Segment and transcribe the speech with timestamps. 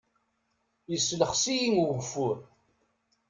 [0.91, 2.37] Yeslexs-iyi ugeffur.